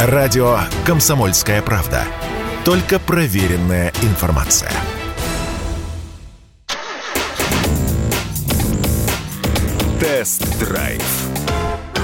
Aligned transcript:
Радио 0.00 0.58
«Комсомольская 0.86 1.60
правда». 1.60 2.04
Только 2.64 3.00
проверенная 3.00 3.92
информация. 4.02 4.70
Тест-драйв. 9.98 11.02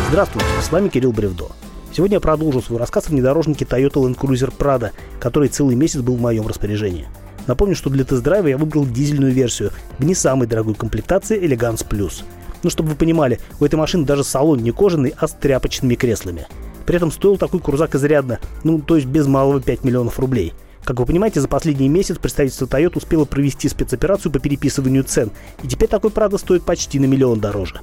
Здравствуйте, 0.09 0.49
с 0.61 0.72
вами 0.72 0.88
Кирилл 0.88 1.12
Бревдо. 1.12 1.53
Сегодня 1.93 2.17
я 2.17 2.21
продолжу 2.21 2.61
свой 2.62 2.80
рассказ 2.80 3.07
о 3.07 3.11
внедорожнике 3.11 3.65
Toyota 3.65 4.03
Land 4.03 4.19
Cruiser 4.19 4.53
Prado, 4.53 4.91
который 5.21 5.49
целый 5.49 5.77
месяц 5.77 6.01
был 6.01 6.17
в 6.17 6.21
моем 6.21 6.49
распоряжении. 6.49 7.07
Напомню, 7.47 7.77
что 7.77 7.91
для 7.91 8.05
тест-драйва 8.05 8.49
я 8.49 8.59
выбрал 8.59 8.87
дизельную 8.87 9.33
версию 9.33 9.71
в 10.01 10.05
не 10.05 10.17
самой 10.17 10.49
дорогой 10.49 10.75
комплектации 10.75 11.41
Elegance 11.41 11.87
Plus. 11.89 12.25
Ну, 12.65 12.71
чтобы 12.71 12.89
вы 12.89 12.97
понимали, 12.97 13.39
у 13.61 13.65
этой 13.65 13.77
машины 13.77 14.05
даже 14.05 14.25
салон 14.25 14.59
не 14.59 14.73
кожаный, 14.73 15.15
а 15.17 15.29
с 15.29 15.33
тряпочными 15.33 15.95
креслами. 15.95 16.49
При 16.87 16.96
этом 16.96 17.11
стоил 17.11 17.37
такой 17.37 17.61
крузак 17.61 17.95
изрядно, 17.95 18.41
ну, 18.62 18.80
то 18.80 18.97
есть 18.97 19.06
без 19.06 19.27
малого 19.27 19.61
5 19.61 19.84
миллионов 19.84 20.19
рублей. 20.19 20.52
Как 20.84 21.01
вы 21.01 21.07
понимаете, 21.07 21.41
за 21.41 21.48
последний 21.48 21.88
месяц 21.88 22.19
представительство 22.19 22.66
Toyota 22.66 22.98
успело 22.98 23.24
провести 23.24 23.69
спецоперацию 23.69 24.30
по 24.30 24.38
переписыванию 24.38 25.05
цен, 25.05 25.30
и 25.62 25.69
теперь 25.69 25.88
такой, 25.88 26.10
правда, 26.10 26.37
стоит 26.37 26.65
почти 26.65 26.98
на 26.98 27.07
миллион 27.07 27.41
дороже. 27.41 27.80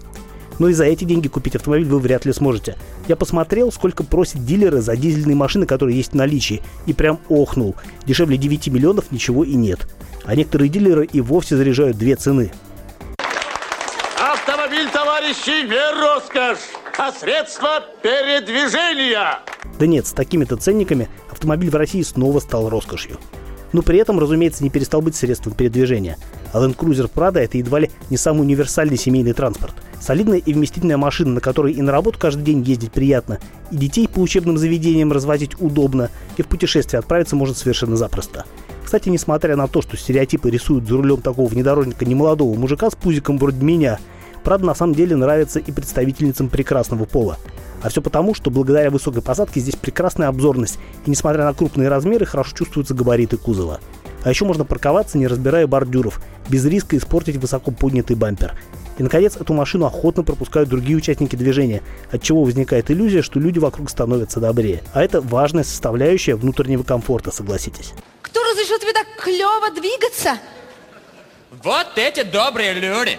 Но 0.60 0.70
и 0.70 0.74
за 0.74 0.86
эти 0.86 1.06
деньги 1.06 1.28
купить 1.28 1.56
автомобиль 1.56 1.88
вы 1.88 2.00
вряд 2.00 2.26
ли 2.26 2.34
сможете. 2.34 2.78
Я 3.08 3.16
посмотрел, 3.16 3.72
сколько 3.72 4.04
просят 4.04 4.46
дилеры 4.46 4.82
за 4.82 4.96
дизельные 4.96 5.36
машины, 5.36 5.66
которые 5.66 5.98
есть 5.98 6.12
в 6.12 6.16
наличии, 6.16 6.62
и 6.86 6.94
прям 6.94 7.20
охнул. 7.30 7.76
Дешевле 8.06 8.38
9 8.38 8.68
миллионов 8.68 9.12
ничего 9.12 9.44
и 9.44 9.56
нет. 9.56 9.88
А 10.24 10.36
некоторые 10.36 10.70
дилеры 10.70 11.06
и 11.12 11.20
вовсе 11.20 11.58
заряжают 11.58 11.98
две 11.98 12.16
цены. 12.16 12.52
Автомобиль, 14.20 14.88
товарищи, 14.94 15.66
не 15.68 16.00
роскошь, 16.00 16.60
а 17.04 17.12
средство 17.12 17.82
передвижения. 18.04 19.40
Да 19.80 19.88
нет, 19.88 20.06
с 20.06 20.12
такими-то 20.12 20.56
ценниками 20.56 21.10
автомобиль 21.32 21.72
в 21.72 21.76
России 21.76 22.04
снова 22.04 22.40
стал 22.40 22.70
роскошью. 22.70 23.18
Но 23.74 23.82
при 23.82 23.98
этом, 23.98 24.20
разумеется, 24.20 24.64
не 24.64 24.70
перестал 24.70 25.02
быть 25.02 25.16
средством 25.16 25.54
передвижения. 25.54 26.18
А 26.54 26.60
Land 26.60 26.76
Cruiser 26.76 27.12
Prado– 27.12 27.40
это 27.40 27.58
едва 27.58 27.80
ли 27.80 27.90
не 28.12 28.18
самый 28.18 28.42
универсальный 28.42 28.98
семейный 28.98 29.34
транспорт. 29.34 29.74
Солидная 30.00 30.38
и 30.38 30.54
вместительная 30.54 30.98
машина, 30.98 31.32
на 31.32 31.42
которой 31.42 31.74
и 31.74 31.82
на 31.82 31.92
работу 31.92 32.20
каждый 32.20 32.44
день 32.44 32.62
ездить 32.62 32.92
приятно, 32.92 33.40
и 33.72 33.78
детей 33.78 34.08
по 34.08 34.20
учебным 34.20 34.60
заведениям 34.60 35.12
развозить 35.12 35.60
удобно, 35.60 36.12
и 36.38 36.44
в 36.44 36.48
путешествие 36.48 37.00
отправиться 37.00 37.36
можно 37.36 37.56
совершенно 37.56 37.96
запросто. 37.96 38.46
Кстати, 38.84 39.10
несмотря 39.10 39.56
на 39.56 39.68
то, 39.68 39.82
что 39.82 39.98
стереотипы 39.98 40.52
рисуют 40.52 40.88
за 40.88 40.98
рулем 40.98 41.22
такого 41.22 41.48
внедорожника 41.48 42.06
немолодого 42.06 42.54
мужика 42.54 42.92
с 42.92 42.96
пузиком 42.96 43.40
вроде 43.40 43.64
меня, 43.64 43.98
правда 44.44 44.68
на 44.68 44.76
самом 44.76 44.96
деле 44.96 45.16
нравится 45.16 45.60
и 45.60 45.72
представительницам 45.72 46.50
прекрасного 46.50 47.06
пола. 47.06 47.38
А 47.82 47.90
все 47.90 48.02
потому, 48.02 48.34
что 48.34 48.52
благодаря 48.52 48.92
высокой 48.92 49.22
посадке 49.22 49.60
здесь 49.60 49.76
прекрасная 49.76 50.28
обзорность, 50.28 50.78
и 51.06 51.10
несмотря 51.10 51.46
на 51.46 51.54
крупные 51.54 51.90
размеры, 51.90 52.26
хорошо 52.26 52.56
чувствуются 52.56 52.94
габариты 52.94 53.38
кузова. 53.38 53.80
А 54.24 54.30
еще 54.30 54.46
можно 54.46 54.66
парковаться, 54.66 55.18
не 55.18 55.28
разбирая 55.28 55.66
бордюров, 55.66 56.22
без 56.48 56.64
риска 56.66 56.96
испортить 56.98 57.38
высоко 57.38 57.72
поднятый 57.72 58.16
бампер. 58.16 58.56
И, 59.00 59.04
наконец, 59.04 59.36
эту 59.36 59.54
машину 59.54 59.86
охотно 59.88 60.24
пропускают 60.24 60.70
другие 60.70 60.96
участники 60.96 61.36
движения, 61.36 61.82
от 62.12 62.22
чего 62.22 62.44
возникает 62.44 62.92
иллюзия, 62.92 63.24
что 63.24 63.40
люди 63.40 63.58
вокруг 63.58 63.90
становятся 63.90 64.40
добрее. 64.40 64.84
А 64.94 65.04
это 65.04 65.22
важная 65.22 65.64
составляющая 65.64 66.36
внутреннего 66.36 66.84
комфорта, 66.84 67.32
согласитесь. 67.32 67.94
Кто 68.22 68.42
разрешил 68.44 68.78
тебе 68.78 68.94
так 68.94 69.08
клево 69.18 69.72
двигаться? 69.74 70.38
Вот 71.64 71.88
эти 71.96 72.24
добрые 72.24 72.74
люди. 72.74 73.18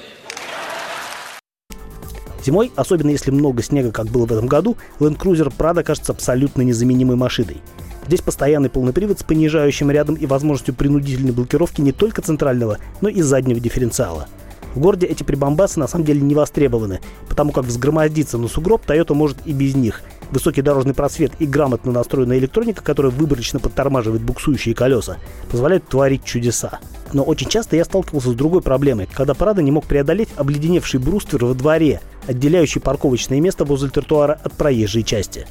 Зимой, 2.44 2.72
особенно 2.74 3.10
если 3.10 3.30
много 3.30 3.62
снега, 3.62 3.92
как 3.92 4.06
было 4.06 4.26
в 4.26 4.32
этом 4.32 4.46
году, 4.46 4.76
Land 4.98 5.18
Cruiser 5.18 5.52
Prado 5.56 5.82
кажется 5.82 6.12
абсолютно 6.12 6.62
незаменимой 6.62 7.16
машиной. 7.16 7.62
Здесь 8.06 8.20
постоянный 8.20 8.68
полный 8.68 8.92
привод 8.92 9.20
с 9.20 9.22
понижающим 9.22 9.90
рядом 9.90 10.16
и 10.16 10.26
возможностью 10.26 10.74
принудительной 10.74 11.32
блокировки 11.32 11.80
не 11.80 11.92
только 11.92 12.20
центрального, 12.20 12.78
но 13.00 13.08
и 13.08 13.22
заднего 13.22 13.60
дифференциала. 13.60 14.26
В 14.74 14.80
городе 14.80 15.06
эти 15.06 15.22
прибамбасы 15.22 15.78
на 15.78 15.86
самом 15.86 16.04
деле 16.04 16.20
не 16.20 16.34
востребованы, 16.34 17.00
потому 17.28 17.52
как 17.52 17.64
взгромоздиться 17.64 18.38
на 18.38 18.48
сугроб 18.48 18.84
Toyota 18.86 19.14
может 19.14 19.36
и 19.44 19.52
без 19.52 19.76
них. 19.76 20.00
Высокий 20.30 20.62
дорожный 20.62 20.94
просвет 20.94 21.32
и 21.38 21.46
грамотно 21.46 21.92
настроенная 21.92 22.38
электроника, 22.38 22.82
которая 22.82 23.12
выборочно 23.12 23.60
подтормаживает 23.60 24.22
буксующие 24.22 24.74
колеса, 24.74 25.18
позволяют 25.50 25.86
творить 25.86 26.24
чудеса. 26.24 26.80
Но 27.12 27.22
очень 27.22 27.50
часто 27.50 27.76
я 27.76 27.84
сталкивался 27.84 28.30
с 28.30 28.34
другой 28.34 28.62
проблемой, 28.62 29.08
когда 29.12 29.34
Прада 29.34 29.60
не 29.60 29.70
мог 29.70 29.84
преодолеть 29.84 30.30
обледеневший 30.36 30.98
бруствер 30.98 31.44
во 31.44 31.52
дворе, 31.52 32.00
отделяющий 32.26 32.80
парковочное 32.80 33.40
место 33.40 33.64
возле 33.64 33.90
тротуара 33.90 34.38
от 34.42 34.52
проезжей 34.52 35.02
части. 35.02 35.46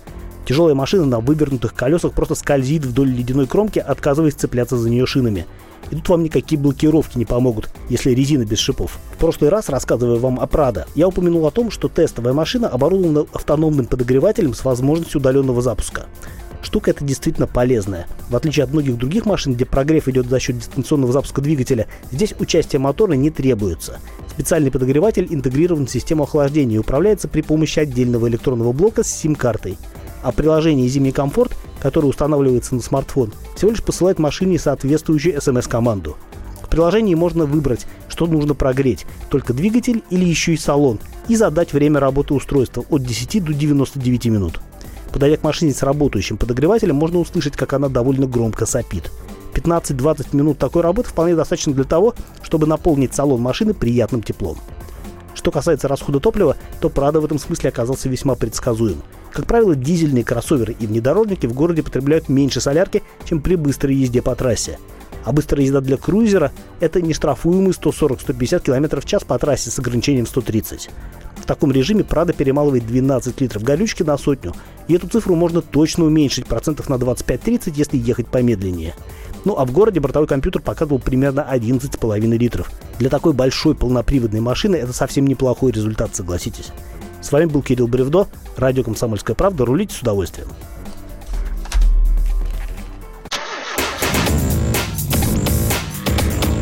Тяжелая 0.46 0.76
машина 0.76 1.06
на 1.06 1.20
вывернутых 1.20 1.74
колесах 1.74 2.14
просто 2.14 2.36
скользит 2.36 2.86
вдоль 2.86 3.10
ледяной 3.10 3.48
кромки, 3.48 3.80
отказываясь 3.80 4.34
цепляться 4.34 4.78
за 4.78 4.90
нее 4.90 5.06
шинами. 5.06 5.46
И 5.90 5.96
тут 5.96 6.10
вам 6.10 6.24
никакие 6.24 6.60
блокировки 6.60 7.18
не 7.18 7.26
помогут, 7.26 7.70
если 7.90 8.12
резина 8.12 8.46
без 8.46 8.60
шипов. 8.60 8.98
В 9.14 9.18
прошлый 9.18 9.50
раз, 9.50 9.70
рассказывая 9.70 10.20
вам 10.20 10.40
о 10.40 10.48
Прада, 10.48 10.88
я 10.96 11.08
упомянул 11.08 11.46
о 11.46 11.52
том, 11.52 11.72
что 11.72 11.90
тестовая 11.90 12.34
машина 12.34 12.70
оборудована 12.70 13.26
автономным 13.34 13.86
подогревателем 13.86 14.54
с 14.54 14.64
возможностью 14.64 15.20
удаленного 15.20 15.62
запуска. 15.62 16.06
Штука 16.62 16.92
эта 16.92 17.04
действительно 17.04 17.48
полезная. 17.48 18.08
В 18.30 18.36
отличие 18.36 18.64
от 18.64 18.72
многих 18.72 18.98
других 18.98 19.26
машин, 19.26 19.56
где 19.56 19.66
прогрев 19.66 20.08
идет 20.08 20.28
за 20.28 20.40
счет 20.40 20.60
дистанционного 20.60 21.12
запуска 21.12 21.42
двигателя, 21.42 21.88
здесь 22.12 22.36
участие 22.40 22.80
мотора 22.80 23.14
не 23.14 23.32
требуется. 23.32 24.00
Специальный 24.30 24.72
подогреватель 24.72 25.28
интегрирован 25.30 25.88
в 25.88 25.92
систему 25.92 26.24
охлаждения 26.24 26.76
и 26.76 26.80
управляется 26.80 27.28
при 27.28 27.42
помощи 27.42 27.80
отдельного 27.80 28.28
электронного 28.28 28.72
блока 28.72 29.04
с 29.04 29.12
сим-картой. 29.12 29.78
А 30.24 30.32
приложение 30.32 30.88
«Зимний 30.88 31.12
комфорт», 31.12 31.56
которое 31.82 32.08
устанавливается 32.08 32.76
на 32.76 32.82
смартфон, 32.82 33.34
всего 33.56 33.72
лишь 33.72 33.84
посылает 33.84 34.20
машине 34.20 34.60
соответствующую 34.60 35.42
смс-команду. 35.42 36.18
В 36.62 36.70
приложении 36.70 37.16
можно 37.16 37.46
выбрать, 37.46 37.86
что 38.08 38.28
нужно 38.28 38.54
прогреть, 38.54 39.06
только 39.30 39.54
двигатель 39.54 40.04
или 40.10 40.24
еще 40.26 40.54
и 40.54 40.58
салон, 40.58 41.00
и 41.28 41.36
задать 41.36 41.74
время 41.74 42.00
работы 42.00 42.34
устройства 42.34 42.86
от 42.90 43.04
10 43.04 43.44
до 43.44 43.54
99 43.54 44.26
минут. 44.28 44.62
Подойдя 45.12 45.38
к 45.38 45.44
машине 45.44 45.74
с 45.74 45.84
работающим 45.84 46.38
подогревателем, 46.38 46.96
можно 46.96 47.20
услышать, 47.20 47.58
как 47.58 47.74
она 47.74 47.90
довольно 47.90 48.28
громко 48.28 48.66
сопит. 48.66 49.12
15-20 49.54 50.36
минут 50.36 50.58
такой 50.58 50.82
работы 50.82 51.10
вполне 51.10 51.36
достаточно 51.36 51.74
для 51.74 51.84
того, 51.84 52.16
чтобы 52.42 52.68
наполнить 52.68 53.14
салон 53.14 53.42
машины 53.42 53.74
приятным 53.74 54.24
теплом. 54.24 54.58
Что 55.34 55.52
касается 55.52 55.88
расхода 55.88 56.20
топлива, 56.20 56.56
то 56.80 56.90
Прада 56.90 57.20
в 57.20 57.26
этом 57.26 57.40
смысле 57.40 57.70
оказался 57.70 58.08
весьма 58.08 58.36
предсказуем. 58.36 59.02
Как 59.32 59.46
правило, 59.46 59.76
дизельные 59.76 60.24
кроссоверы 60.24 60.76
и 60.78 60.86
внедорожники 60.86 61.46
в 61.46 61.54
городе 61.54 61.84
потребляют 61.84 62.28
меньше 62.28 62.60
солярки, 62.60 63.02
чем 63.26 63.42
при 63.42 63.56
быстрой 63.56 63.96
езде 63.96 64.22
по 64.22 64.36
трассе. 64.36 64.78
А 65.24 65.32
быстрая 65.32 65.64
езда 65.64 65.82
для 65.82 65.98
крузера– 65.98 66.52
это 66.80 67.02
нештрафуемый 67.02 67.72
140-150 67.72 68.62
км 68.62 69.00
в 69.00 69.06
час 69.06 69.24
по 69.24 69.38
трассе 69.38 69.70
с 69.70 69.80
ограничением 69.80 70.26
130. 70.26 70.90
В 71.38 71.46
таком 71.46 71.72
режиме 71.72 72.04
Прада 72.04 72.34
перемалывает 72.34 72.86
12 72.86 73.40
литров 73.40 73.64
горючки 73.64 74.04
на 74.04 74.18
сотню, 74.18 74.54
и 74.88 74.96
эту 74.96 75.08
цифру 75.08 75.36
можно 75.36 75.62
точно 75.62 76.06
уменьшить 76.06 76.48
процентов 76.48 76.90
на 76.90 76.96
25-30, 76.96 77.74
если 77.76 77.98
ехать 77.98 78.28
помедленнее. 78.28 78.96
Ну 79.46 79.56
а 79.58 79.66
в 79.66 79.72
городе 79.72 80.00
бортовой 80.00 80.28
компьютер 80.28 80.62
показывал 80.62 81.00
примерно 81.00 81.48
11,5 81.50 82.20
литров. 82.38 82.72
Для 83.00 83.10
такой 83.10 83.34
большой 83.34 83.76
полноприводной 83.76 84.40
машины 84.40 84.76
это 84.76 84.94
совсем 84.94 85.26
неплохой 85.26 85.72
результат, 85.72 86.16
согласитесь. 86.16 86.72
С 87.22 87.32
вами 87.32 87.46
был 87.46 87.62
Кирилл 87.62 87.88
Бревдо, 87.88 88.28
радио 88.58 88.84
«Комсомольская 88.84 89.36
правда». 89.36 89.64
Рулите 89.64 89.96
с 89.96 90.02
удовольствием. 90.02 90.48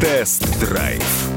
Тест-драйв 0.02 1.28